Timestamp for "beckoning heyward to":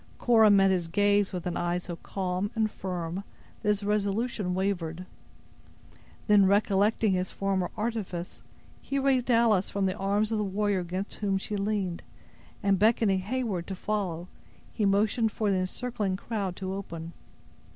12.79-13.75